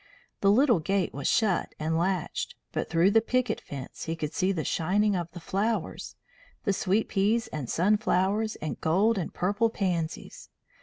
[0.39, 4.51] The little gate was shut and latched, but through the picket fence he could see
[4.51, 6.15] the shining of the flowers,
[6.63, 10.49] the sweet peas and sunflowers and gold and purple pansies.